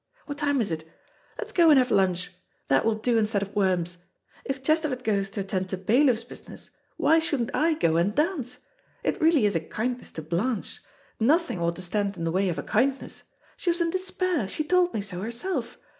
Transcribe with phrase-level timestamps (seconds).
[0.25, 0.83] What time is it?
[1.37, 2.31] Let's go and have lunch.
[2.69, 3.97] That will do instead of worms.
[4.43, 8.57] If Chesterford goes to attend to bailiff's business, why shouldn't I go and dance?
[9.03, 10.81] It really is a kindness to Blanche.
[11.19, 13.21] Nothing ought to stand in the way of a kindness.
[13.57, 15.77] She was in despair; she told me so: herself.